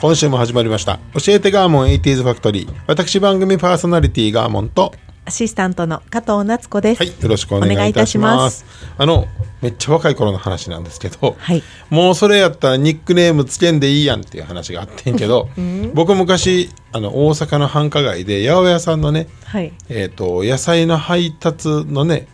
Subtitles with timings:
[0.00, 1.00] 今週も始まりました。
[1.14, 2.74] 教えてガーモン 80s ファクトリー。
[2.86, 4.94] 私番組パーソナリティガーモンと。
[5.24, 6.98] アシスタントの加藤夏子です。
[6.98, 8.64] はいよろしくお願いいたします。
[8.96, 9.26] あの
[9.60, 11.64] めっちゃ若い頃の話なんですけど、はい。
[11.90, 15.48] もうそれやったらニックネームつけんでいいやんっていう話があってんけど、
[15.94, 19.72] 僕昔あの大阪の繁華街で八百屋さんのね、はい。
[19.88, 22.28] えー、と野菜の配達のね、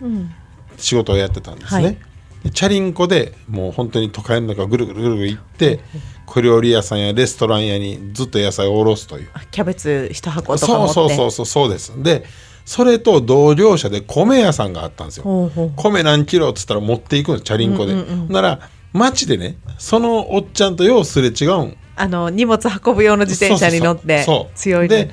[0.77, 1.99] 仕事をやってたんですね、はい。
[2.45, 5.81] でチャリンコでもう本当に都会の中ぐるぐるぐるぐる行って
[6.27, 9.29] 小料理屋さんやレストラン屋にずっと野菜を卸すという。
[9.51, 10.95] キャベツ一箱とかそう持って。
[10.95, 12.03] そうそうそうそうです。
[12.03, 12.25] で
[12.65, 15.51] それと同業者で米屋さんがあったんですよ。
[15.77, 17.95] 米何キロっつったら持っていくんですチャリンコで、
[18.29, 18.61] なら
[18.93, 21.77] 街でねそのおっちゃんとようすれ違うん。
[21.97, 25.11] あの荷物運ぶ用の自転車に乗って強いで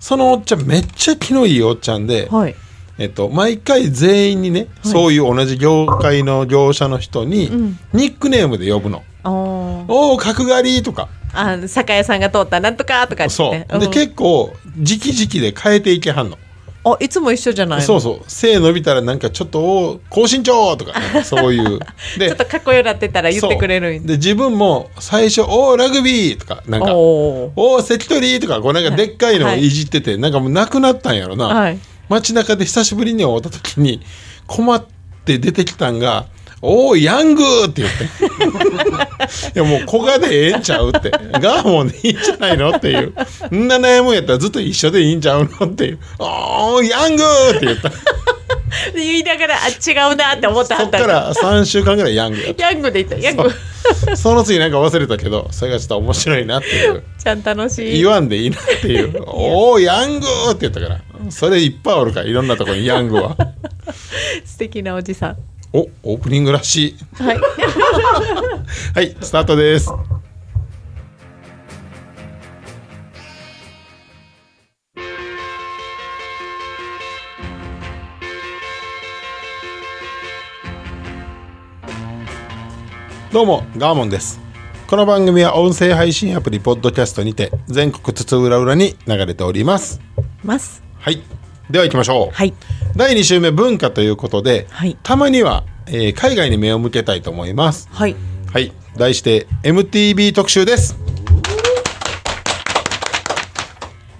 [0.00, 2.54] そのおっちゃんめっちゃ気のいいおっちゃんで、はい。
[2.96, 7.50] えっと、毎回全員にね、そういう同じ業界の業者の人に、
[7.92, 11.08] ニックネームで呼ぶのおー「おお角刈り」とか。
[11.36, 13.78] あ酒屋さんが通ったなんとかとかそう、言って。
[13.78, 13.88] でう。
[13.88, 13.90] ん。
[13.92, 16.38] 結構時期時期で変えていけはんの。
[16.86, 17.84] あいつも一緒じゃないの？
[17.84, 18.24] そうそう。
[18.28, 21.80] 背伸びたらなんかちょっと高身長とか、ね、 そういう。
[22.18, 24.06] ちょっとかっこよくなってたら言ってくれるんそう。
[24.06, 27.52] で自分も最初「おーラグビー」とかなんか「おー。
[27.56, 31.78] おー関取」とかこうなんかでっかいのをいじってて、なんかもうなくなったんやろな、はい。
[32.08, 34.00] 街中で久しぶりに会った時に
[34.46, 34.84] 困っ
[35.24, 36.26] て出てきたんが
[36.64, 38.04] 「おーヤング!」って言って。
[39.54, 41.10] いやもう小賀でええんちゃうって。
[41.10, 43.12] ガーモンでいいんじゃないのっていう。
[43.54, 47.22] んな悩むんやったらずっと一緒でいいんちゃうのっていう「おーヤング!」
[47.56, 47.92] って言った。
[48.94, 50.78] 言いながらあ違うなって思った。
[50.78, 53.50] そっから3週間ぐらいヤングヤングで言ったヤング。
[54.06, 57.02] た その次なんか忘れたけどそれがちょっと面白いなっていう。
[57.22, 57.98] ちゃん楽しい。
[57.98, 61.00] 言わんでいいなっていう「おおヤング!」って言ったから。
[61.30, 63.36] それいっぱいおるからいろんなところにヤングは。
[64.44, 65.36] 素敵なおじさん
[65.76, 66.96] おオープニングらしい。
[67.20, 67.40] はい。
[68.94, 69.90] はいスタートです。
[83.32, 84.40] どうもガーモンです。
[84.86, 90.00] この番組は音声配信アプリポッドキャストにて全国津々浦々に流れております。
[90.44, 90.84] ます。
[91.00, 91.20] はい
[91.70, 92.34] では行きましょう。
[92.34, 92.52] はい。
[92.94, 94.98] 第2週目文化ということで、はい。
[95.02, 97.88] たまには、えー海外に目を向けたいと思います。
[97.90, 98.14] はい。
[98.52, 98.72] はい。
[98.96, 100.96] 題して MTV 特集です。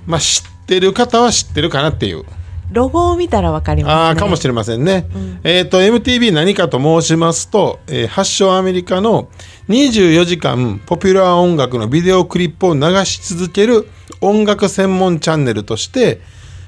[0.06, 2.24] まあ知ってる方は知ってるかなっていう。
[2.72, 4.00] ロゴを見たらわかりますね。
[4.00, 5.06] ああかもしれませんね、
[5.44, 9.28] えっ、と MTV 何かと申しますと、えー発祥アメリカの
[9.68, 13.86] 24時間ポピュラー音楽のビデオクリップを流し続ける
[14.20, 16.20] 音楽専門チャンネルとして、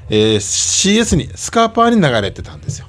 [0.09, 2.87] えー CS にスカーパーに流れてたんですよ。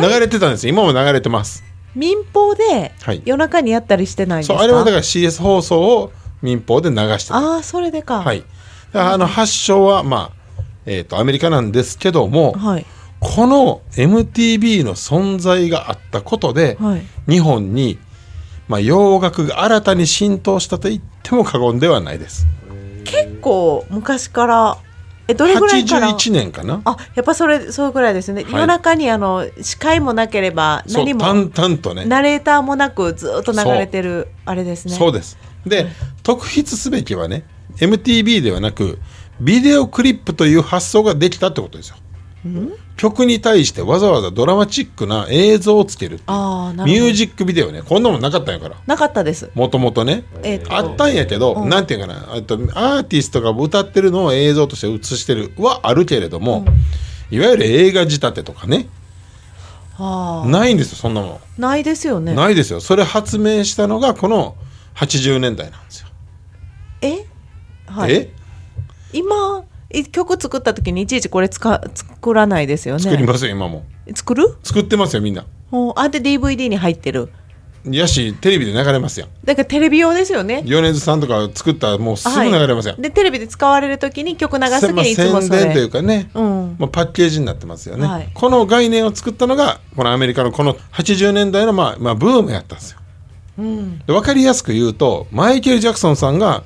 [0.00, 0.72] 流れてたんですよ。
[0.72, 1.64] 今も流れてます。
[1.94, 3.22] 民放ではい。
[3.24, 6.12] 夜中にやったりしてないんですか、そうあれはだから CS 放送を
[6.42, 7.36] 民放で流してた。
[7.36, 8.22] ああそれでか。
[8.22, 8.44] はい。
[8.92, 12.86] あの発祥はまあえっ、とアメリカなんですけども、はい。
[13.20, 17.02] この MTV の存在があったことで、はい。
[17.28, 17.98] 日本に、
[18.66, 22.46] まあ、洋楽が新たに浸透したと言っても過言ではないです。
[23.04, 24.78] 結構昔から
[25.30, 26.82] えどれぐらいから？81年かな？
[26.84, 28.44] あやっぱそれそうぐらいですね、い。
[28.50, 32.04] 夜中にあの司会もなければ何も淡々とね。
[32.04, 34.94] ナレーターもなくずっと流れてるあれですね。
[34.94, 35.38] そうです。
[35.66, 35.86] で
[36.22, 37.44] 特筆すべきはね
[37.76, 38.98] MTV ではなく
[39.40, 41.96] ビデオクリップという発想ができたってことですよ
[43.00, 46.26] 曲に対してわざわざドラマチックな映像をつけるっていう。
[46.26, 47.02] ああなるほど。
[47.02, 47.80] ミュージックビデオね。
[47.80, 48.76] こんなもんなかったんやから。
[48.86, 49.50] なかったです。
[49.54, 50.76] もともとね、えーと。
[50.76, 52.34] あったんやけど、なんていうかな。
[52.34, 56.66] あとアーティストが歌ってるのを映像として映してるはあるけれども、
[57.30, 58.86] いわゆる映画仕立てとかね。
[59.96, 62.34] あないんですよそんなもの、あないですよね。
[62.34, 62.80] ないですよ。
[62.82, 64.56] それ発明したのがこの
[64.96, 66.08] 80年代なんですよ、
[67.00, 67.24] え？
[67.86, 68.12] はい。
[68.12, 68.32] え？
[69.14, 69.69] 今い
[70.12, 73.02] 曲作った時にいちいちこれ使作らないですよね。
[73.02, 73.84] 作りますよ今も。
[74.14, 74.56] 作る？
[74.62, 75.44] 作ってますよみんな。
[75.96, 77.30] あで DVD に入ってる。
[77.84, 79.30] やしテレビで流れますやん。
[79.42, 80.62] だからテレビ用ですよね。
[80.66, 83.02] 米津さんとか作ったらもうすぐ流れますやん、はい。
[83.04, 85.60] でテレビで使われるときに曲流すときまあにいつもそれ。
[85.60, 86.76] 宣伝というかね、うん。
[86.78, 88.30] まあ、パッケージになってますよね、はい。
[88.34, 92.98] この概念を作ったのがこのアメリカのこの80年代のまあ、まあ、ブームやったんですよ。
[93.58, 93.98] うん。
[94.00, 96.64] で分かりやすく言うとマイケル・ジャクソンさんが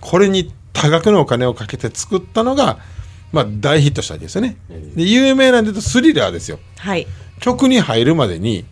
[0.00, 2.78] これに多額のお金をかけて作ったのが、
[3.32, 4.56] まあ、大ヒットしたわけですよね。
[4.68, 6.58] で有名なんで言うとスリラーですよ。
[6.78, 7.06] はい。
[7.40, 8.64] 曲に入るまでに、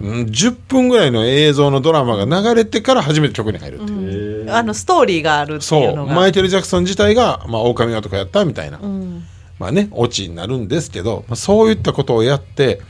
[0.00, 6.14] うん、10分ぐらいの映像のドラマが流れてから初めて曲に入るっていう、あのストーリーがあるっていそううのが。
[6.14, 9.24] マイケル・ジャクソン自体が、まあ、狼男やったみたいな、うん。
[9.58, 12.80] まあねオチになるんですけど、まあ、そういったことをやって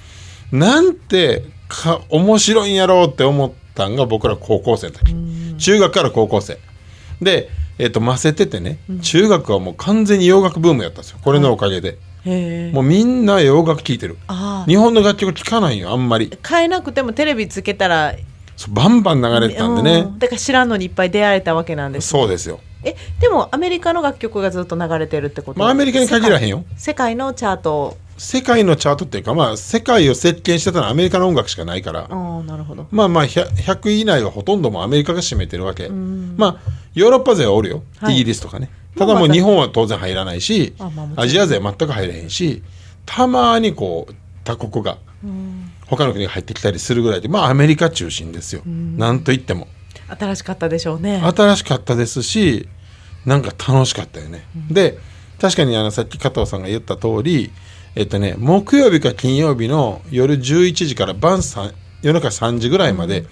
[0.53, 5.15] なんてか面白いんやろうって思ったんが僕ら高校生の時、
[5.59, 6.59] 中学から高校生。
[7.21, 11.19] で、えっとませててね、中学はもう完全に洋楽ブームやったんですよ。
[11.23, 11.99] これのおかげで、
[12.73, 14.19] もうみんな洋楽聴いてる。
[14.29, 16.31] あ日本の楽曲聴かないよあんまり。
[16.33, 18.15] あ変えなくてもテレビつけたら
[18.69, 20.19] バンバン流れてたんでね、うん。
[20.19, 22.61] だから知らんのにいっぱい出会えたわけなんですそうですよ。
[22.85, 26.65] えでもアメリカの楽曲がずっと流れてるってことまあアメリカに限らへんよ。
[26.77, 32.87] 世界のチャート世界のチャートっていうかまあ世界を席巻してたのはアメリカの音楽しかないから、なるほど。
[32.91, 38.17] まあまあ 100, 100位以内はほとんどもうアメリカが占めてるわけ、まあヨーロッパ勢はおるよ、はい。
[38.17, 38.69] イギリスとかね。
[38.95, 42.63] ただもう日本は当然入らないしあまあアジア勢は全く入れへんし
[43.07, 44.15] たまにこう
[44.45, 44.99] 他国が
[45.87, 49.67] 他の国が入ってきたりするぐらいでまあアメリカ中心ですよ、なんといっても。
[50.09, 51.23] 新しかったでしょうね。
[51.25, 52.69] 新しかったですし
[53.25, 54.99] なんか楽しかったよね、で
[55.41, 57.51] 確かにあのさっき加藤さんが言った通り
[57.95, 63.25] えっとね木曜日か金曜日の夜11時から晩3夜中3時ぐらいまで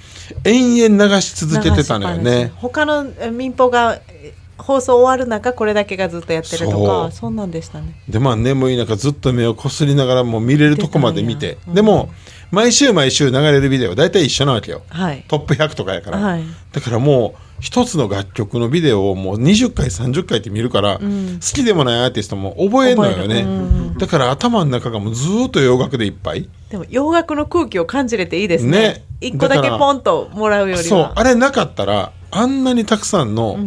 [0.44, 7.94] 延々流し続けてたのよね、他のえ民放がえ放送終わる中これだけがずっとやってるとかそんなんでしたね。
[8.08, 11.58] でまあ眠い中ずっと目をこすりながらもう見れるとこまで見て。
[11.66, 12.10] うんでも
[12.50, 14.82] 毎週毎週流れるビデオ大体一緒なわけよ。
[14.88, 15.24] はい。
[15.28, 16.44] トップ100とかやから、はい。
[16.72, 21.04] だからもう一つの楽曲のビデオをもう20回30回って見るから、好
[21.40, 26.48] きでもないアーティストも覚えるのよね、覚えだから頭の中がもうずーっと洋楽でいっぱい。
[26.70, 28.70] でも洋楽の空気を感じれていいですね。
[28.70, 29.04] ね。
[29.20, 33.58] 一個だけポンともらうよりそうはあれなかったらあんなにたくさんの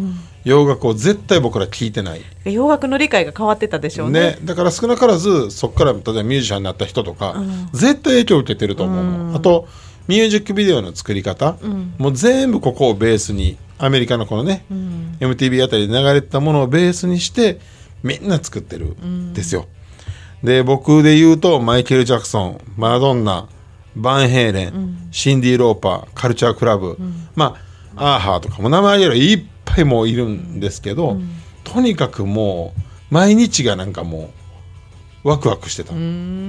[0.45, 4.21] 洋楽を絶対僕ら聞いてない、洋楽の理解が変わってたでしょうね。
[4.21, 7.35] ね、だから少なからずそこから例えばミュージシャンになった人とか、
[7.73, 9.67] 絶対影響を受けてると思うあと
[10.07, 11.57] ミュージックビデオの作り方、
[11.97, 14.63] もう全部ここをベースにアメリカのこのね、
[15.19, 17.59] MTV あたりで流れてたものをベースにして
[18.03, 19.33] みんな作ってるん。
[19.33, 19.67] ですよ、
[20.43, 23.47] で僕で言うとマイケル・ジャクソンマドンナ
[23.95, 26.97] バンヘイレン、シンディ・ローパーカルチャークラブ、
[27.35, 27.57] ま
[27.95, 31.19] あアーハーとかも名前挙げればいっぱいもういるんですけど、
[31.63, 32.81] とにかくもう
[33.13, 34.31] 毎日がなんかも
[35.23, 35.93] うワクワクしてた。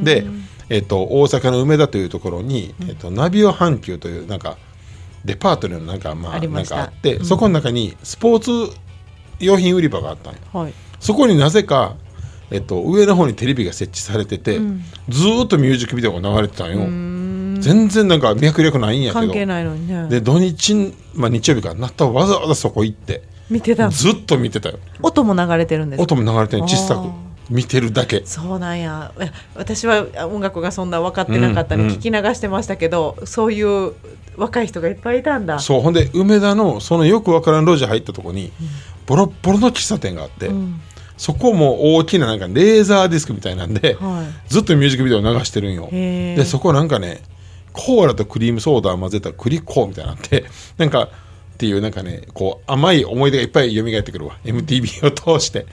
[0.05, 0.25] で、
[0.69, 4.57] えっと大阪の梅田というところに、えっとナビオ阪急というなんか
[5.25, 8.77] デパートのなんかまあなんかあって、そこの中にスポーツ
[9.39, 10.41] 用品売り場があったんよ。
[10.53, 10.75] はい。
[11.01, 11.97] そこになぜか、
[12.51, 14.59] えっと、上の方にテレビが設置されてて、
[15.09, 16.79] ずーっとミュージックビデオが流れてたんよ。
[17.61, 20.09] 全然なんか脈略ないんやけど関係ないのにね。
[20.09, 24.79] で土日、まあ、日曜日からなったらわざわざそこ行って見てたずっと見てたよ。
[25.01, 26.03] 音も流れてるんですか？
[26.03, 27.09] 音も流れてる小さく
[27.51, 28.23] 見てるだけ。
[28.25, 29.13] そうなんや。
[29.55, 31.97] 私は音楽がそんな分かってなかったのうんうん。
[31.97, 33.93] 聞き流してましたけど、そういう
[34.37, 35.59] 若い人がいっぱいいたんだ。
[35.59, 38.53] そうほんで梅田のそのよくわからん路地入ったとこに
[39.07, 40.81] ボロッボロの喫茶店があって、ん。
[41.17, 44.53] そこも大きななんかレーザーディスクみたいなんで、はい。
[44.53, 45.89] ずっとミュージックビデオ流してるんよ。
[45.91, 47.23] でそこなんかね
[47.73, 50.45] コーラとクリームソーダを混ぜたクリコーみたいなって
[50.79, 51.09] なんか
[51.63, 54.37] っていうなんかねこう甘い思い出がいっぱい蘇ってくるわ。
[54.43, 55.67] MTV を通して。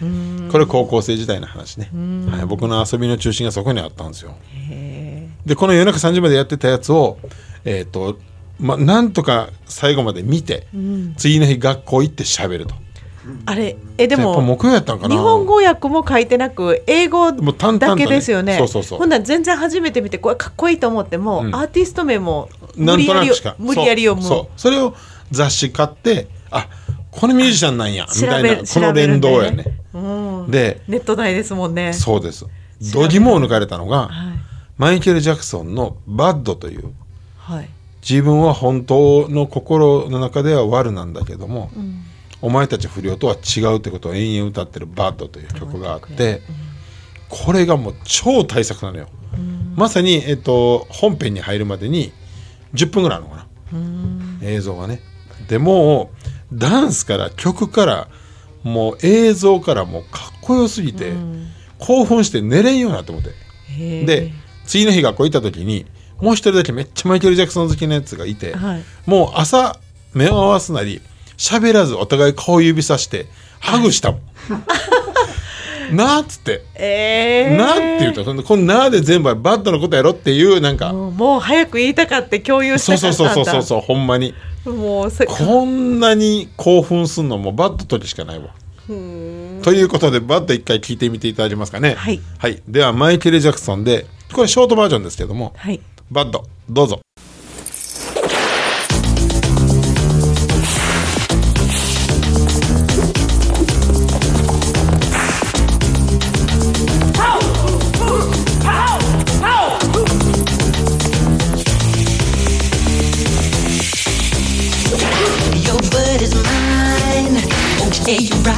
[0.52, 1.90] これ高校生時代の話ね、
[2.30, 4.36] はい、僕の遊びの中心がそこにあったんですよ。
[4.70, 7.18] へでこの夜中3時までやってたやつを
[7.66, 8.20] えっ、と
[8.60, 10.68] まなんとか最後まで見て、
[11.18, 12.76] 次の日学校行って喋ると。
[12.76, 12.90] ー
[13.46, 15.16] あれえでも木曜やったんかな？
[15.16, 18.58] 日本語訳も書いてなく英語だねけですよね。
[18.58, 19.00] そうそうそう。
[19.00, 21.56] ほんなら全然初めて見てこれかっこいいと思っても、うん。
[21.56, 24.28] アーティスト名も無理やり無理やり読む。
[24.28, 24.60] そう。
[24.60, 24.96] それを
[25.32, 26.68] 雑誌買ってあ
[27.12, 29.66] このミュージシャンなんやみたいなこの連動やね。
[29.94, 30.00] う
[30.48, 30.52] ん。
[30.52, 31.94] でネット内ですもんね。
[31.94, 32.46] そうです。
[32.94, 34.40] 度肝を抜かれたのが、はい。
[34.78, 36.94] マイケル・ジャクソンの「バッド」という
[37.38, 37.70] はい。
[38.02, 41.70] 自分は本当の心の中では悪なんだけども、
[42.42, 46.42] お前たち不良とは違うってことを延々歌ってる「バッド」という曲があって、
[47.28, 49.10] これがもう超大作なのよ、
[49.76, 52.14] まさに、えっと、本編に入るまでに
[52.74, 55.02] 10分ぐらいあるのかな、映像がね
[55.50, 56.12] でも
[56.54, 58.08] うダンスから曲から
[58.64, 61.14] もう映像からもうかっこよすぎて、
[61.80, 63.32] 興奮して寝れんようになって思って。
[64.06, 64.32] で
[64.66, 65.86] 次の日学校行った時に
[66.22, 68.84] もう一人だけめっちゃマイケル・ジャクソン好きなやつがいて、はい。
[69.06, 69.80] もう朝
[70.14, 71.02] 目を合わすなり
[71.38, 73.26] 喋らずお互い顔指さして
[73.60, 74.22] ハグしたもん。
[75.96, 76.64] なあっつって。
[76.76, 84.34] えー、なあって言うと、そのこのなあで全部バッドのことやろっていう、なんか、もう早く言いたかって共有したかったんだそうそうそうそうそう、ほんまに。
[84.66, 88.50] もうせこんなに興奮すんのもバッド時しかないわ。
[88.88, 88.94] と
[89.74, 91.96] いうことで、バッド一回聞いてみていただけますかね。
[91.96, 92.20] はい。
[92.38, 92.62] はい。
[92.68, 95.80] では、マイケル・ジャクソンで、これショートバージョンですけども、はい
[96.12, 97.02] バッド、どうぞ。
[118.10, 118.58] Okay, you're right.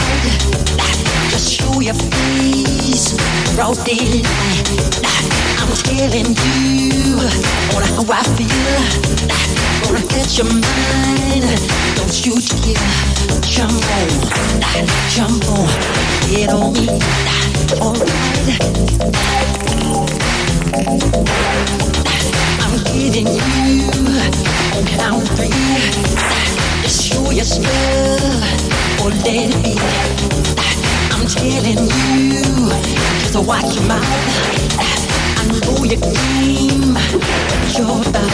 [1.30, 3.12] Just show your face.
[3.54, 4.24] Broad daylight.
[5.60, 7.20] I'm telling you
[7.76, 8.80] on how I feel.
[9.84, 11.44] Gonna catch your mind.
[11.98, 12.80] Don't you dare
[13.44, 14.10] jump on,
[15.12, 15.68] jump on,
[16.30, 16.88] get on me.
[17.82, 18.56] Alright.
[22.64, 23.92] I'm getting you
[24.72, 26.71] on count three.
[26.88, 27.72] Show your stuff
[29.02, 29.74] or let it be.
[31.12, 31.88] I'm telling
[32.32, 32.44] you,
[33.20, 34.04] just watch your mouth.
[35.38, 38.32] I know your game, what you're about.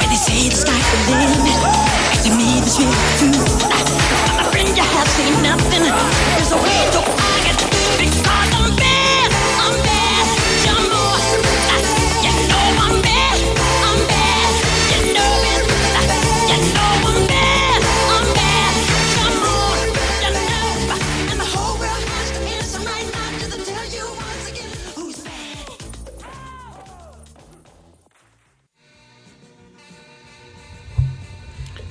[0.00, 1.60] When they say the sky's the limit,
[2.24, 3.44] to me it's really true.
[4.36, 5.84] My friend, you have seen nothing.
[6.34, 6.99] There's a way to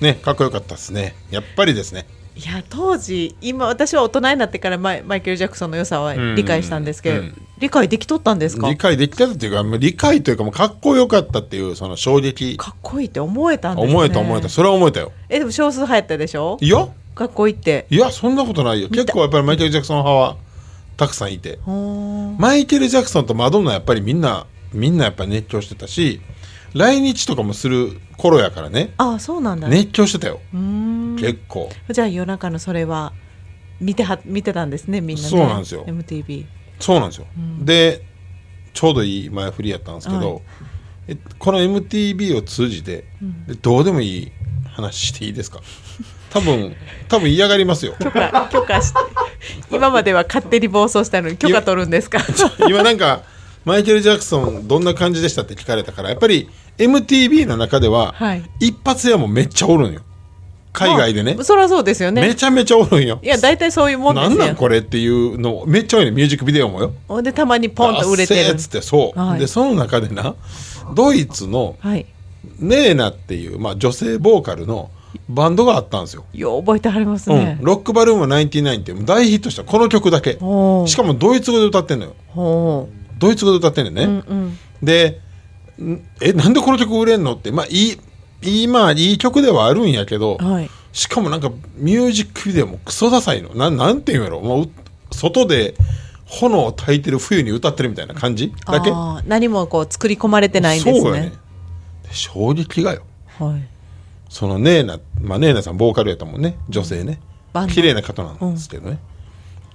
[0.01, 1.15] ね、かっこよかったですね。
[1.31, 2.05] やっぱりですね。
[2.35, 8.69] いや当時今私は大人になってからマイマイケル・ジャクソンの良さは理解したんですけど、うん理解できとったんですか？
[8.69, 12.55] 理解できたっていうか、理解というか、もうかっこよかったっていう、その衝撃。
[12.55, 14.47] かっこいいって思えたんですね思えた思えた。
[14.47, 15.11] それは思えたよ。
[15.27, 16.57] えでも少数派やったでしょ？
[16.61, 18.87] いや、かっこいいっていや、そんなことないよ。
[18.87, 20.37] た結構やっぱりマイケル・ジャクソン派は
[20.95, 21.59] たくさんいて。
[22.37, 26.21] マイケル・ジャクソンとマドンナやっぱりみんな、みんなやっぱり熱狂してたし、
[26.73, 30.39] 来日とかもする頃やからね、あそうなんだ、熱狂してたよ。
[30.53, 31.15] うーん。
[31.19, 31.69] 結構。
[31.89, 33.13] じゃあ夜中のそれは
[33.79, 35.29] 見ては見てたんですねみんなね。
[35.29, 35.83] そうなんですよ。
[35.87, 36.45] MTV
[36.79, 37.27] そうなんですよ。
[37.61, 38.03] で、
[38.73, 40.41] ちょうどいい前振りやったんですけど、はい。
[41.09, 43.05] えこの MTV を通じて、
[43.61, 44.31] どうでもいい
[44.67, 45.59] 話していいですか？
[46.29, 46.75] 多分、
[47.07, 47.95] 多分嫌がりますよ。
[47.99, 48.99] 許可許可して
[49.71, 52.19] 今までは勝手に暴走したのに許可取るんですか？
[52.67, 53.23] 今なんか、
[53.65, 58.43] マイケル・ジャクソンどんな感じでしたって聞かれたから、やっぱり MTV の中では、はい。
[58.59, 60.01] 一発屋もめっちゃおるんよ。
[60.71, 61.33] 海外でね。
[61.33, 61.43] まあ。
[61.43, 62.21] そりゃそうですよね。
[62.21, 63.19] めちゃめちゃおるんよ。
[63.21, 64.45] いや大体そういうもんでなんすよ。
[64.45, 67.21] なんこれっていうのめっちゃ多いねミュージックビデオもよ。
[67.21, 68.49] でたまにポンと売れてる。
[68.49, 69.39] あっつってそう、はい。
[69.39, 70.35] でその中でな
[70.95, 72.05] ドイツのはい。
[72.59, 74.91] ネーナっていう、まあ、女性ボーカルの
[75.27, 77.57] バンドがあったんですよ、よう覚えてはりますね。
[77.59, 80.33] うん、ロックバルーム99って大ヒットしたこの曲だけ。
[80.33, 82.15] しかもドイツ語で歌ってんのよ。
[82.27, 82.89] ほ
[83.19, 84.57] ドイツ語で歌ってんのね、ううんうん。
[84.81, 85.21] で
[85.79, 87.35] んえなんでこの曲売れんの？
[87.35, 87.99] ってまあいい
[88.41, 90.69] いいまあいい曲ではあるんやけど、はい。
[90.91, 93.53] しかもなんかミュージックビデオもクソダサいの。
[93.53, 94.41] なんなんていうんやろ？
[94.41, 94.69] もうう
[95.11, 95.75] 外で
[96.25, 98.53] 炎を焚いてる冬に歌ってるみたいな感じ？
[98.65, 98.91] だけ？
[99.27, 101.01] 何もこう作り込まれてないんですね。
[101.01, 101.29] そうやね。
[102.03, 103.03] で衝撃がよ。
[103.37, 103.67] はい。
[104.29, 106.57] そのネーナ、まあ、ネーナさんボーカルやったもんね。
[106.69, 107.19] 女性ね。
[107.73, 108.99] 綺麗な方なんですけどね、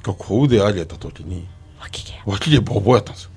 [0.05, 1.45] がこう腕上げた時に
[1.81, 2.23] 脇毛。
[2.25, 3.31] 脇毛ボーボーやったんですよ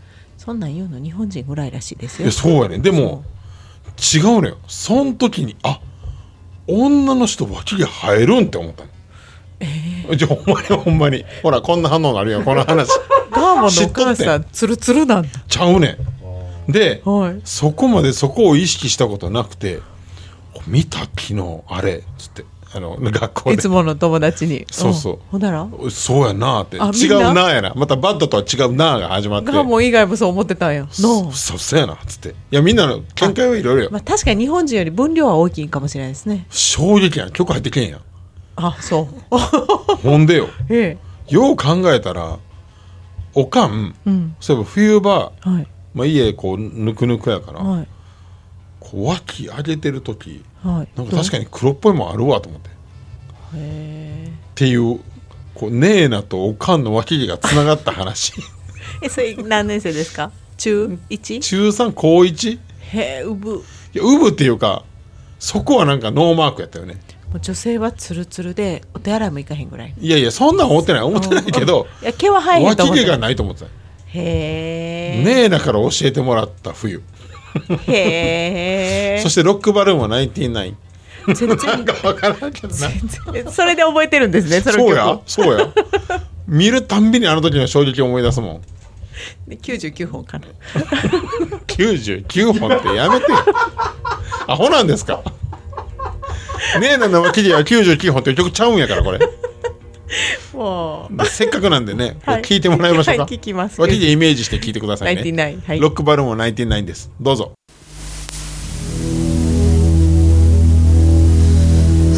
[0.47, 2.23] そんなん言うの日本人ぐらいらしいですよ。
[2.23, 3.25] いやそうやねでも
[3.97, 4.57] 違うのよ。
[4.65, 5.81] その時にあ
[6.67, 8.89] 女の人脇毛生えるんって思ったの。
[9.59, 11.25] えじゃあほんまにほんまに。
[11.43, 12.87] ほらこんな反応なるよこの話。
[13.29, 15.29] ガーモンのお母さんツルツルなんだ。
[15.49, 15.97] ちゃうね
[16.69, 16.71] ん。
[16.71, 17.41] で、はい。
[17.43, 19.81] そこまでそこを意識したことなくて
[20.65, 22.45] 見た昨日あれっつって
[22.77, 23.55] あの学校で。
[23.55, 24.65] いつもの友達に。
[24.71, 25.13] そうそう。
[25.15, 25.17] ん。
[25.31, 25.67] ほんなら？
[25.89, 26.77] そうやなって。
[26.79, 27.73] あ違うなやな。
[27.75, 29.51] またバッドとは違うなが始まって。
[29.51, 30.81] ガーモン以外もそう思ってたんや。
[30.81, 32.29] のそそうそうやなっつって。
[32.29, 36.45] いやみんなの見解はいろいろよまあ確かに日本人より分量は大きいかもしれないですね。
[36.49, 37.31] 衝撃やん。
[37.31, 38.01] 曲入ってけんやん。
[38.57, 39.37] あそう。
[40.03, 40.47] ほんでよ。
[40.69, 40.97] え
[41.29, 42.37] よう考えたら
[43.33, 44.35] おかん、えうん。
[44.39, 45.67] そういえば冬場、はい。
[45.93, 47.87] まあ、家こうぬくぬくやから、はい
[48.89, 50.87] こう脇上げてる時はい。
[50.97, 52.69] なんか確かに黒っぽいもんあるわと思って。
[52.69, 52.71] っ
[53.55, 54.99] へていう
[55.53, 58.33] こうネーナとおかんの脇毛がつながった話。
[59.01, 60.31] ええそれ何年生ですか？
[60.57, 61.39] 中 1?
[61.41, 62.59] 中3高 1?
[62.93, 63.55] へへえうぶ。
[63.57, 63.61] も
[63.93, 64.83] いやウブっていうか
[65.39, 66.97] そこはなんかノーマークやったよね。
[67.33, 69.93] う女性はツルツルでお手洗いも行かへんぐらい。
[69.99, 73.67] いやいやそんなん思ってない思ってないけど いや毛は生えへんと思って脇毛がないと思ってた。
[74.13, 77.01] へえねえだから教えてもらった冬
[77.87, 80.75] へえそしてロックバルーンは99
[81.27, 81.57] 全然。
[81.57, 83.51] なんか分からんけどな。
[83.51, 85.73] それで覚えてるんですねそのそう曲やそうや。
[86.47, 88.61] 見るたんびにあの時の衝撃を思い出すもん。
[89.47, 90.47] で99本かな。
[91.67, 93.37] 99本ってやめてよ。
[94.47, 95.21] アホなんですか。
[96.79, 99.19] ねえなの脇毛は99本って曲ちゃうんやからこれ
[100.53, 101.25] もう。
[101.25, 102.41] せっかくなんでね、 はい。
[102.41, 103.79] 聞いてもらいましょうか、はい聞きます。
[103.81, 105.21] 脇毛イメージして聞いてくださいね。
[105.21, 105.79] 99はい。
[105.79, 107.11] ロックバルーンは99です。
[107.19, 107.53] どうぞ。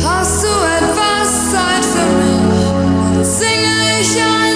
[0.01, 3.25] Hast du etwas Zeit für mich?
[3.25, 4.48] Singe ich ein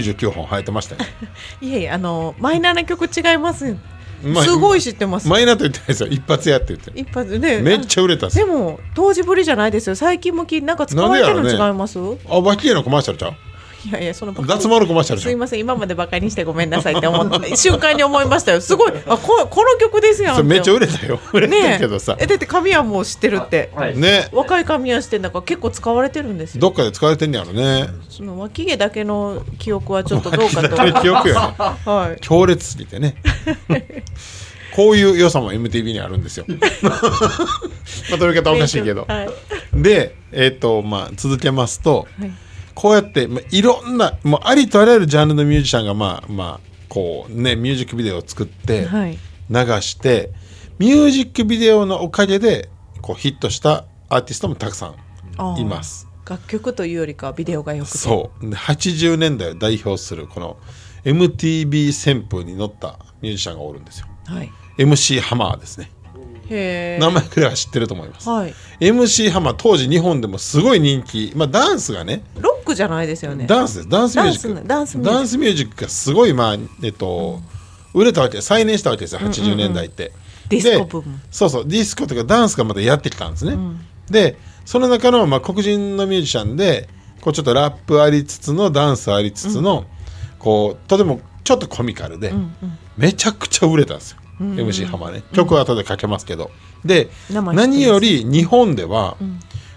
[0.00, 1.00] 99本生えてましたよ。
[1.60, 3.76] いえいえあのマイナーな曲違います
[4.22, 5.28] まあすごい知ってます。
[5.28, 6.08] マイナーと言ってないですよ。
[6.08, 6.92] 一発やって言って。
[6.98, 9.96] 一発ねめっちゃ売れたでも当時ぶりじゃないですよ。
[9.96, 13.34] 最近向きなんか使われてるの違います、あ脇毛のコマーシャルちゃう？
[13.86, 18.60] いやいやその脱毛のコマーシャルすいません今までバカにしてごめんなさいって思って瞬間に思いましたよ。
[18.60, 18.92] すごい。
[19.06, 21.20] あここの曲ですやんそれめっちゃ売れれたよ。
[21.32, 22.16] 売れたけどさ。
[22.18, 24.28] えだって神谷も知ってるって、ね。
[24.32, 26.60] 若い神谷してんだから結構使われてるんですよ。
[26.60, 27.88] どっかで使われてんねやろね。
[28.08, 30.68] その脇毛だけの記憶はちょっとどうかと
[31.00, 32.20] 記憶よねはい。
[32.20, 33.16] 強烈すぎてね。
[34.74, 36.46] こういう良さも MTV にあるんですよ。
[38.10, 39.04] まとめ方おかしいけど。
[39.08, 39.28] はい。
[39.74, 42.30] でえっ、とまあ続けますと、はい
[42.74, 49.18] こうやって、まあ、いろんなもうありとあらゆるジャンルのミュージシャンがまあまあこうねミュージックビデオを作ってはい
[49.50, 50.32] 流して、
[50.78, 52.70] ミュージックビデオのおかげで
[53.02, 54.94] こうヒットしたアーティストもたくさ
[55.56, 56.08] んいます。
[56.26, 60.56] 楽曲というよりかはビデオがよくてそうで80年代を代表するこの
[61.04, 64.06] MTV 旋風に乗ったミュージシャンがおるんですよ。
[64.24, 65.90] はい MC ハマーですね。
[66.48, 68.28] 名前くらいは知ってると思います。
[68.28, 68.54] はい。
[68.80, 73.46] MC ハマー当時日本でもすごい人気、まあダンスがね、ロックじゃないですよね。
[73.46, 73.88] ダンスです。
[73.88, 74.68] ダンスミュージック。
[74.68, 74.98] ダンス
[75.38, 75.82] ミュージック。
[75.82, 77.40] がすごい、まあ、えっと、
[77.92, 80.12] 売れたわけ再燃したわけですよ、80年代って。
[80.48, 83.56] ディスコブームでそうそう、ディスコとかダンスがまたやってきたんですね。
[84.10, 86.88] で、その中の、まあ、黒人のミュージシャンで、
[87.20, 89.86] こうちょっとラップありつつの、ダンスありつつの、
[90.38, 92.32] こう、とてもちょっとコミカルで、
[92.96, 94.18] めちゃくちゃ売れたんですよ。
[94.40, 95.22] MC ハマーね。
[95.32, 96.50] 曲は後でかけますけど。
[96.84, 99.16] で、何より日本では、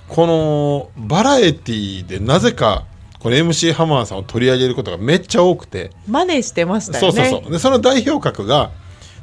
[0.08, 2.86] このバラエティでなぜか
[3.20, 7.30] この MC ハマーさんを取り上げることがめっちゃ多くて、真似してましたそうよね。
[7.30, 8.72] そうそうでその代表格が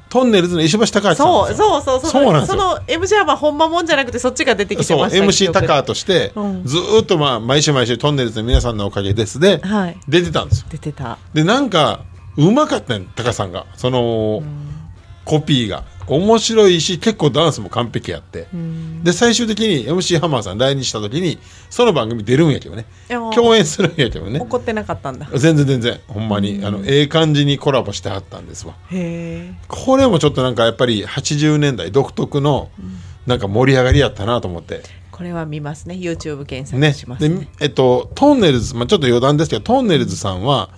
[0.09, 2.33] トンネルズの石橋貴明さんそうそうそうそう。
[2.33, 2.59] なんですよ。
[2.61, 6.65] その MC はほんまもんじゃなくてそっちが出てきてそうました MC タカー記憶として、うん。
[6.65, 9.97] ずーっとまあ毎週毎週トンネルズの皆さんのおかげですで、はい。
[10.07, 10.67] 出てたんですよ。
[10.71, 11.19] 出てた。
[11.33, 12.01] でなんか
[12.37, 13.67] うまかったねタカさんが。
[13.77, 14.43] その、
[15.25, 15.85] コピーが。
[16.07, 18.47] 面白いし結構ダンスも完璧やって、
[19.03, 21.39] で最終的に MC ハマーさん来日した時に
[21.71, 22.85] その番組出るんやけどね。
[23.35, 24.39] 共演するんやけどね。
[24.39, 25.27] 怒ってなかったんだ。
[25.35, 26.01] 全然全然。
[26.09, 28.75] ほんまに、あのええ感じにコラボしてはったんですわ。
[29.69, 32.69] これもちょっとなんかやっぱり80年代独特の
[33.27, 35.95] なんか盛り上がりやったなと思って、これは見ますね。
[35.95, 37.35] YouTube 検索ねしますね。
[37.35, 40.69] でえっとトンネルズ、まあ、ちょっと余談ですけどトンネルズさんは、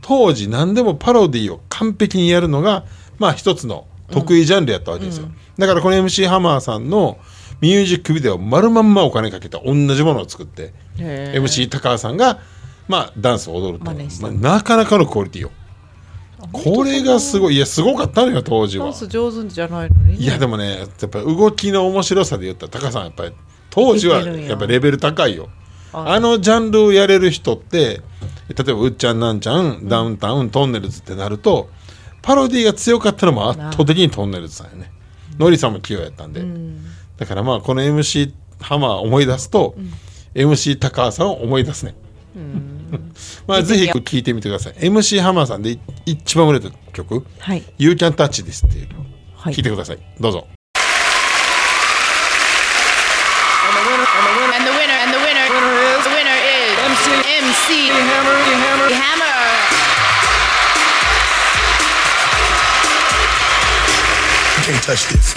[0.00, 2.86] 当時何でもパロディを完璧にやるのが
[3.18, 7.18] まあ一つの得意ジャンルやったわけですよ、だからこの MC ハマーさんの
[7.60, 12.40] ミュージックビデオ丸まんまお金かけた同じものを作って MC 高橋さんが
[12.88, 15.50] まあダンスを踊るとまあ、なかなかのクオリティよ。
[16.52, 18.86] これがすごいいやすごかったのよ当時は。
[18.86, 20.24] ダンス上手じゃないのにね。
[20.24, 23.32] いやでもねやっぱり動きの面白さで言ったら高さんやっぱり
[23.68, 24.36] 当時はや。
[24.36, 25.50] やっぱレベル高いよ。
[25.92, 26.14] あ。
[26.14, 28.00] あのジャンルをやれる人って
[28.48, 31.68] 例えばうっちゃんなんちゃん、ダウンタウントンネルズってなると
[32.22, 34.92] パロディが強かったのも圧倒的にトンネルズさんよね。
[35.38, 36.44] ノリさんも器用やったんで、
[37.16, 39.74] だからまあこの MC ハマー思い出すと、
[40.34, 41.94] MC 高橋さんを思い出すね、
[43.46, 44.74] まあぜひ聞いてみてください。
[44.74, 47.24] MC ハマーさんで一番売れた曲。
[47.38, 48.86] はい「You Can Touch This」っていう。
[48.88, 49.00] 曲
[49.34, 49.54] はい。
[49.54, 49.98] 聞いてください。
[50.20, 50.46] どうぞ
[64.70, 65.34] can't touch this.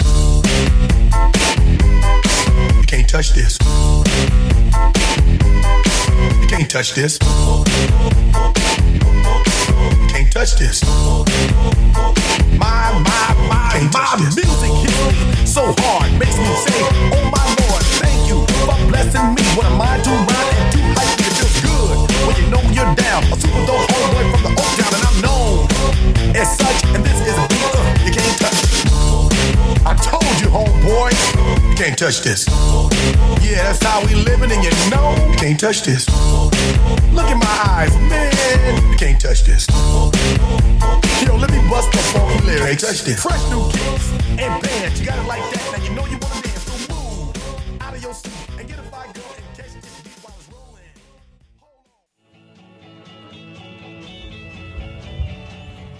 [2.76, 3.58] You can't touch this.
[6.40, 7.18] You can't touch this.
[7.20, 7.64] You
[10.08, 10.84] can't touch this.
[12.54, 16.78] My, my, my, my music hits me so hard, makes me say,
[17.10, 19.42] Oh my Lord, thank you for blessing me.
[19.56, 21.26] What am I to rhyme and to hype me?
[21.26, 23.24] It feels good when you know you're down.
[23.32, 25.66] A super dope homeboy from the Oak Town, and I'm known
[26.36, 26.84] as such.
[26.94, 27.63] And this is a
[29.86, 31.12] I told you, homeboy,
[31.68, 32.46] you can't touch this.
[33.44, 36.08] Yeah, that's how we living, and you know you can't touch this.
[37.12, 39.66] Look in my eyes, man, you can't touch this.
[41.24, 42.64] Yo, let me bust the funky lyrics.
[42.64, 43.22] Can't touch this.
[43.22, 45.78] Fresh new kicks and bands, you got it like that.
[45.78, 46.43] Now you know you wanna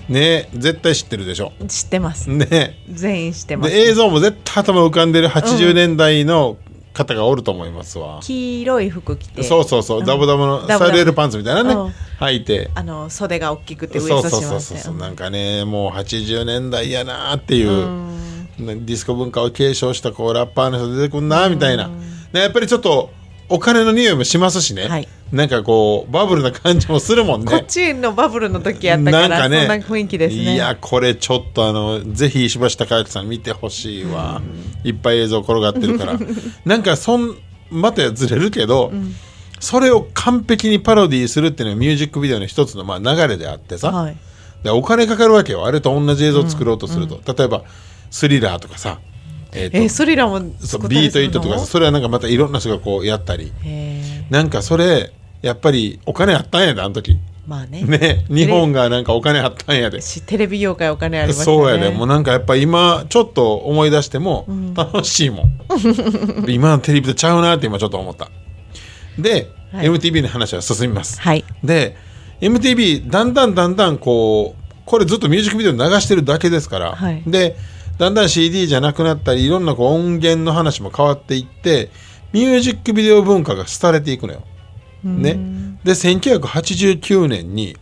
[0.09, 1.53] ねえ絶対知ってるでしょ。
[1.67, 2.31] 知ってます。
[2.31, 2.79] ね。
[2.91, 6.57] 全員知ってまです映像も絶対頭浮かんでる80うん年代の
[6.93, 9.43] 方がおると思いますわ、黄色い服着て。
[9.43, 10.05] そうそうそう、ん。
[10.05, 11.93] ダボダボのダボダボサルエルパンツみたいなね、うん。
[12.21, 12.71] 履いて。
[12.75, 14.79] あの袖が大きくてウエストそうそうそう。
[14.79, 18.15] そうなんかねもう80年代やなっていう、ね
[18.57, 23.11] ディスコ文化を継承したこうラッパーの人出てくんなみたいな、ねやっぱりちょっと
[23.49, 25.09] お金の匂いもしますしね、はい。
[25.33, 27.47] なんかこうバブルな感じもするもんね。
[27.51, 30.55] こっちのバブルの時やったからそんな雰囲気ですね。
[30.55, 34.41] いやこれちょっとあのぜひ石橋貴明さん見てほしいわ、
[34.85, 36.19] いっぱい映像転がってるから。
[36.65, 37.37] なんかそん
[37.71, 38.93] またずれるけど、
[39.61, 44.17] それを完璧にパロディーするっていうのがミュージックビデオの一つのまあ流れであってさ、はい。
[44.63, 45.67] でお金かかるわけよ。
[45.67, 47.65] あれと同じ映像を作ろうとすると、例えば
[48.11, 49.01] スリラーとかさ、
[49.55, 53.53] えーとえスリラーもそうビートイットとかさそれはなんかまたいろんな人がこうやったり。
[53.63, 55.13] へなんかそれ
[55.43, 57.13] やっぱりお金あったんやであの時。
[57.13, 57.83] ーまあね。
[57.83, 60.01] ね日本がなんかお金あったんやで。
[60.01, 61.57] し テレビ業界お金ありましたね。
[61.57, 65.51] そうやでもうなんかやっぱ今ちょっと思い出しても楽しいもん、
[66.49, 68.31] 今のテレビとちゃうなって今ちょっと思った。
[69.19, 69.87] で、はい。
[69.87, 71.45] MTV の話は進みます、はい。
[71.63, 71.97] で
[72.41, 77.23] MTV だんだんだんだんこうこれずっとミュージックビデオ流してるだけですから、はい。
[77.27, 77.57] で
[77.99, 81.91] だんだん CD じゃなくなったりいろんなこう音源の話も変わっていって
[82.33, 84.43] ミュージックビデオ文化が廃れていくのよ。
[85.05, 85.35] ね、
[85.85, 87.77] で1989年に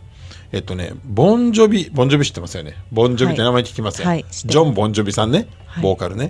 [0.51, 2.75] えっとねボンジョビボンジョビ知ってますよね？
[2.91, 4.47] ボンジョビって名前聞きますよ、はい知ってます。
[4.47, 5.83] ジョン・ボンジョビさんね、はい。
[5.83, 6.29] ボーカルね？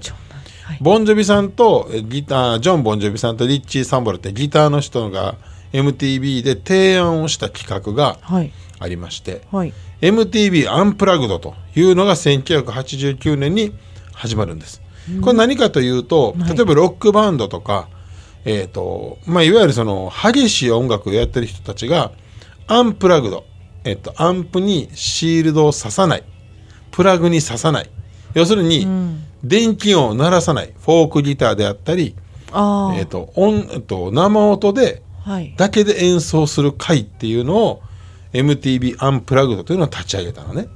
[0.79, 5.35] ボンジョビさんとえギタージョン・ボンジョビさんとリッチー・サンボルってギターの人が
[5.73, 8.51] MTV で提案をした企画がはい。
[8.79, 13.73] ありまして、はい MTV アンプラグドというのが1989年に
[14.13, 14.81] 始まるんです。
[15.21, 16.55] これ何かというと、はい。
[16.55, 17.87] 例えばロックバンドとか、
[18.43, 22.11] えーとまあ、いわゆるその激しい音楽をやってる人たちが
[22.67, 23.45] アンプラグド、
[23.85, 26.23] えっとアンプにシールドを刺さない。
[26.91, 27.89] プラグに刺さない。
[28.33, 28.87] 要するに、
[29.43, 30.73] 電気音を鳴らさない。
[30.79, 32.15] フォークギターであったり、
[32.97, 35.53] えっと音えっと生音ではい。
[35.55, 37.81] だけで演奏する会っていうのを
[38.33, 40.67] MTV アンプラグドというのを立ち上げたのね。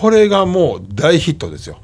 [0.00, 1.78] これがもう大ヒットですよ。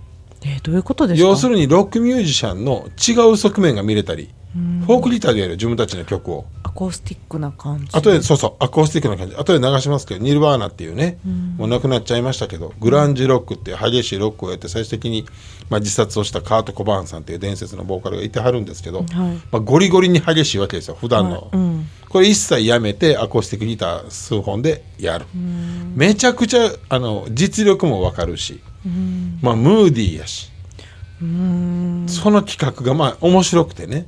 [0.44, 1.28] えーどういうことですか？
[1.28, 6.44] 要するにロックミュージシャンの違う側面が見れたりフォークギターでやる自分たちの曲を。
[6.62, 7.88] アコースティックな感じ。
[7.92, 9.36] あとでそうそうアコースティックな感じ。
[9.36, 11.18] あとで流しますけどニルバーナっていうね、
[11.56, 15.24] もう亡くなっちゃいましたけどグランジロックっていう激しいロックをやって最終的に、
[15.70, 19.06] まあ、自殺をしたカート・コバーンさんっていう伝説のボーカルがいてはるんですけど、
[19.50, 21.48] まあ、ゴリゴリに激しいわけですよ普段の、
[22.14, 25.26] これ一切やめてアコースティックギター数本でやる、
[25.96, 28.60] めちゃくちゃあの実力もわかるし、
[29.42, 30.48] まあムーディーやし。
[32.06, 34.06] その企画がまあ面白くてね。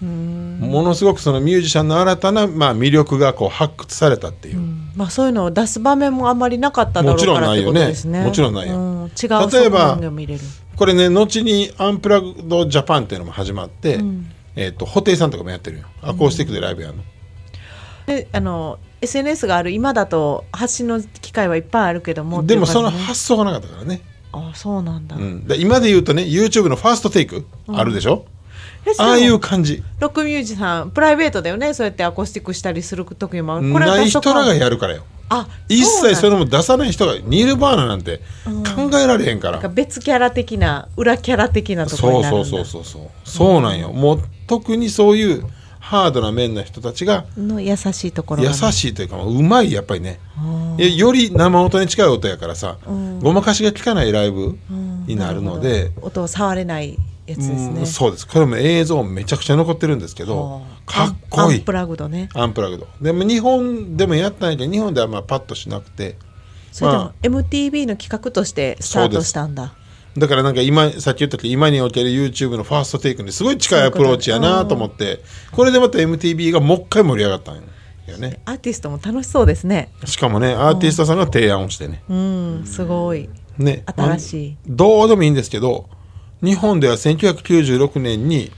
[0.00, 4.58] ものすごくそのミュージシャンの新たなまあ魅力がこう発掘されたっていう、
[4.96, 8.24] まあそういうのを出す場面もあんまりなかっただろうからってことですね。
[8.24, 8.78] もちろんないよね。
[8.80, 10.00] うん、違う例えば。
[10.76, 14.00] これね後にアンプラグドジャパンっていうのも始まって、
[14.56, 15.84] えっと布袋さんとかもやってるよ。
[16.00, 17.02] アコースティックでライブやるの、
[18.06, 24.00] であの SNS がある今だと発信の機会はいっぱいあるけどもでもその発想がなかったからね、
[24.32, 28.26] あそうなんだ、うん、で今で言うとね YouTube のファーストテイクあるでしょ、
[28.84, 29.82] えそれもああいう感じ。
[30.00, 31.72] ロックミュージシャンプライベートだよね。
[31.74, 33.72] そうやってアコースティックしたりする時もある。
[33.72, 35.04] これはない人らがるやるからよ。
[35.28, 42.48] あ一切それれも出さない人がニールバーナなんて考えられへんから、別キャラ的な裏キャラ的なところそうになるんだ。
[42.48, 43.10] そうそうそうそう。
[43.24, 43.92] そうなんよ。
[43.92, 45.46] もう特にそういう
[45.82, 50.20] ハードな面な人たちがの優しいところね、しいというかうまいやっぱりね。
[50.78, 52.78] より生音に近い音やからさ、
[53.20, 54.56] ごまかしが効かないライブ
[55.06, 58.28] になるので、音を触れないやつですうんねそうです。
[58.28, 60.90] これも映像めちゃくちゃ残ってるんですけどはあ。
[60.90, 61.58] かっこいい。
[61.58, 62.28] アンプラグドね。
[62.32, 62.86] アンプラグド。
[63.00, 66.16] でも日本でもやったんやけど日本ではまあパッとしなくて。
[66.70, 69.74] それでもま MTV の企画としてスタートしたんだ
[70.16, 75.20] だからなんか今さっき言ったけど今における YouTube のファーストテイクにすごい近いアプローチやなと思って
[75.52, 77.62] これでまた MTV がもう一回盛り上がったん
[78.06, 78.40] よね。
[78.44, 79.90] アーティストも楽しそうですね。
[80.04, 82.02] しかもねアーティストさんが提案をしてね。
[82.08, 83.28] うんすごい。
[83.58, 84.50] ね新しい。
[84.50, 85.88] まあどうでもいいんですけど
[86.42, 88.50] 日本では1996年に、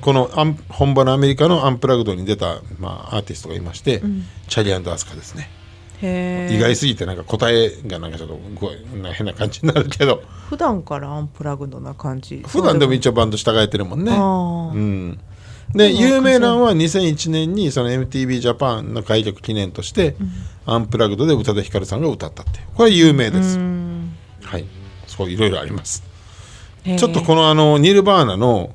[0.00, 4.02] このアン本場のアメリカのアンプラグドに出た、まあ、アーティストがいまして、
[4.46, 5.50] チャリアンドアスカですね
[6.00, 10.22] 意外すぎてなんか答えがなんかちょっとごな変な感じになるけど。
[10.48, 12.42] 普段からアンプラグドな感じ。
[12.46, 14.12] 普段でも一応バンド従えてるもんね。
[14.12, 15.20] うん、
[15.74, 20.14] で有名なのは2001年にその MTV ジャパンの開局記念として、
[20.66, 22.66] アンプラグドで宇多田ヒカルさんが歌ったっていう。
[22.74, 23.58] これ有名です。
[24.42, 24.64] はい。
[25.06, 26.04] そういろいろあります。
[26.84, 28.74] ちょっとこのあのニルバーナの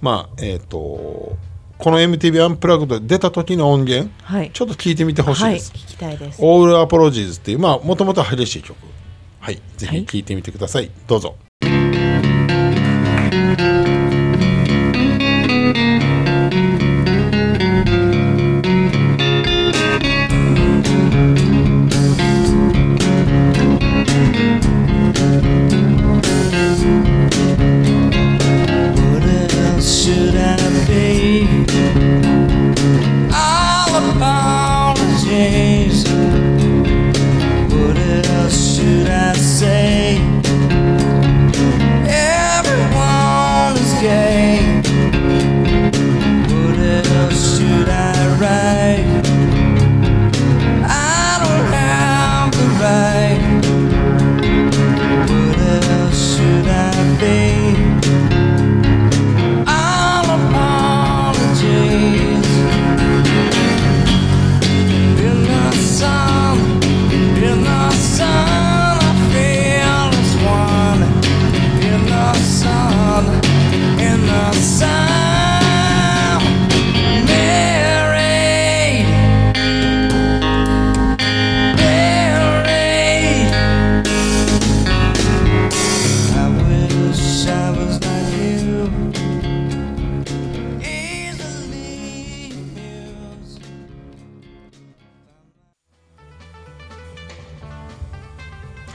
[0.00, 1.36] まあえっ、と
[1.80, 4.50] この MTV アンプラグドで出た時の音源、はい。
[4.52, 5.72] ちょっと聞いてみてほしいです。
[5.72, 6.38] はい聞きたいです。
[6.42, 8.76] オールアポロジーズっていうまあもともと激しい曲。
[9.40, 11.36] はいぜひはいてみてください、どうぞ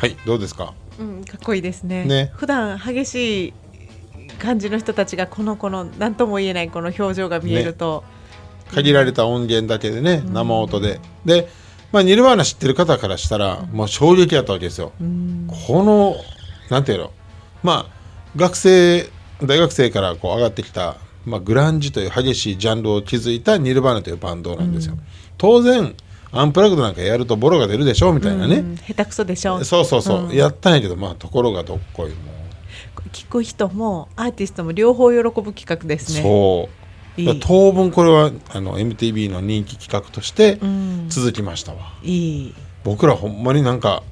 [0.05, 0.15] はい。
[0.23, 0.75] どうですか？
[0.99, 2.05] うん、かっこいいですね。
[2.05, 2.31] ね。
[2.35, 3.53] 普段激しい
[4.37, 8.03] 感じの人たちがこの子の何とも言えないこの表情が見えると、
[8.71, 10.99] 限られた音源だけでね生音で。
[11.25, 11.49] で、
[11.91, 14.91] まあ、ニルバーナ知ってる方からしたらもう衝撃やったわけですよ、
[15.67, 16.15] この
[16.69, 17.11] なんていうの？
[17.63, 17.95] まあ
[18.35, 19.09] 学生
[19.41, 24.99] 大学生からこう上がってきた、まあ、グランジという激しいジャンルを築いたニルバーナというバンドなんですよ、
[25.39, 25.95] 当然
[26.31, 29.63] アンプラグドなんかやるとボロが出るでしょみたいなね、うん下手くそでしょ。
[29.63, 30.35] そうそうそう、ん。
[30.35, 32.15] やったんやけどまあところがどっこいも。
[33.11, 36.21] 聞く人もアーティストも両方喜ぶ企画ですね。
[36.21, 36.69] そ
[37.17, 37.21] う。
[37.21, 37.39] いい。
[37.39, 41.09] 当分これはあの MTV の人気企画としてん。
[41.09, 42.53] 続きましたわ、いい。
[42.83, 44.03] 僕らほんまになんか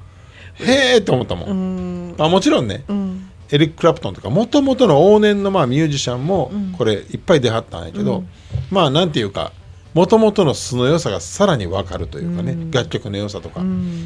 [0.54, 3.30] へえって思ったもん、あもちろんね、ん。
[3.50, 8.24] エリック・クラプトンとかもともとの往年のまあミュージシャンもこれいっぱい出はったんやけど、
[8.70, 9.52] まあなんていうか
[9.94, 13.62] もともとの素の良さがさらに分かるというかね、楽曲の良さとか、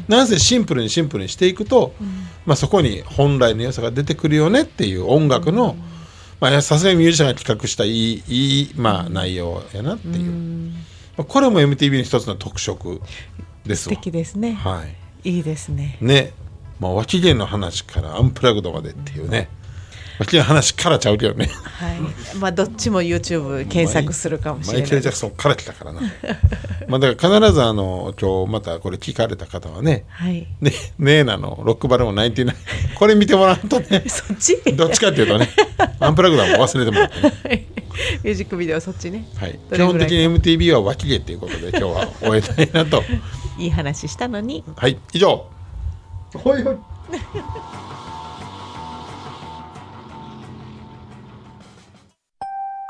[0.07, 1.93] なんせシンプルにシンプルにしていくと、
[2.45, 5.75] まあ、そこに本来の良さが出てくるよねっていう音楽の
[6.39, 10.31] まあさすがにミュージシャンが企画したいいいい、まあ、内容やなっていう、
[11.17, 13.01] まあ、これも MTV の一つの特色
[13.65, 13.95] です素わ。
[13.97, 14.83] 敵ですね、は
[15.23, 15.29] い。
[15.29, 15.97] いいですね。
[15.99, 16.33] ね、
[16.79, 19.49] まあ、脇毛の話からアンプラグドまでっていうね
[20.41, 21.49] 話からちゃうけどね。
[21.63, 21.99] はい、
[22.37, 24.81] まあどっちも YouTube 検索するかもしれない。
[24.81, 26.01] マイケル・ジャクソンから来たからな。
[26.87, 30.47] まあだから必ずあの今日またこれ聞かれた方はねはい。
[30.59, 32.53] ねねえなのロックバルーン99
[32.97, 34.57] これ見てもらうとねそっち？
[34.75, 35.49] どっちかっていうとね
[35.99, 37.65] アンプラグダーも忘れてもらってね、
[38.23, 39.25] ミュージックビデオそっちね。
[39.37, 39.59] はい。
[39.73, 43.03] 基本的に MTV は脇毛っていうことで今日は終えたいなと。
[43.57, 44.63] いい話したのに。
[44.75, 44.97] はい。
[45.13, 45.45] 以上。
[46.33, 46.77] ほいほい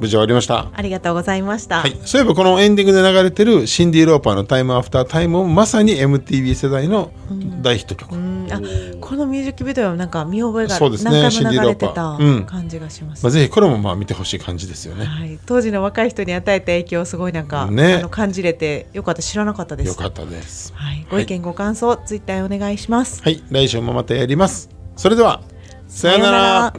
[0.00, 0.70] 無事終わりました。
[0.72, 7.10] ありがとうございました、はい、そういえばこのエンディングで流れてるシンディ・ローパーの「タイムアフタータイム」もまさに MTV 世代の
[7.62, 8.48] 大ヒット曲、うん。
[8.50, 8.60] あ
[9.00, 17.94] このミュージックビデオはなんか見覚えがそうですね何回も流れてた感じがします、まあ、ぜひこれもまあ見てほしい感じですよね、はい、当時の若い人に与えた影響をすごいなんか、ね。
[17.96, 19.22] あの感じれてよかった。
[19.22, 19.88] 知らなかったです。
[19.88, 23.22] よかったですはい、ご意見、ご感想ツイッターへお願いします。
[23.22, 23.42] はい。
[23.50, 24.70] 来週もまたやります。
[24.96, 25.42] それでは
[25.86, 26.74] さようなら